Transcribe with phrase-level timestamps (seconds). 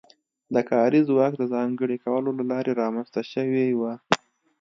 [0.53, 3.93] د کاري ځواک د ځانګړي کولو له لارې رامنځته شوې وه.